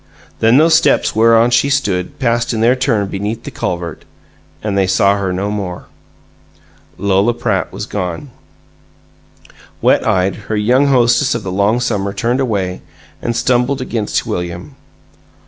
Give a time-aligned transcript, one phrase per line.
[0.39, 4.03] Then those steps whereon she stood passed in their turn beneath the culvert,
[4.63, 5.85] and they saw her no more.
[6.97, 8.31] Lola Pratt was gone!
[9.79, 12.81] Wet eyed, her young hostess of the long summer turned away,
[13.21, 14.75] and stumbled against William.